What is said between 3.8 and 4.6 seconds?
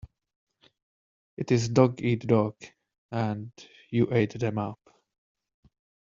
you ate them